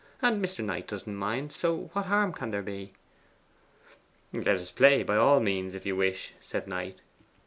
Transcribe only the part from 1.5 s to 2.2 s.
So what